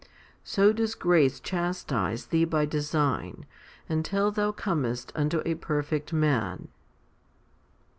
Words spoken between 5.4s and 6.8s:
a perfect man.